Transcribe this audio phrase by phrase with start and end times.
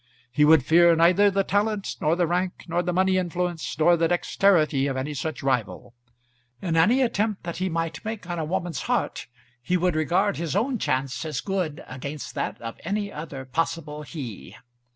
[0.31, 4.07] He would fear neither the talent, nor the rank, nor the money influence, nor the
[4.07, 5.93] dexterity of any such rival.
[6.59, 9.27] In any attempt that he might make on a woman's heart
[9.61, 14.55] he would regard his own chance as good against that of any other possible he.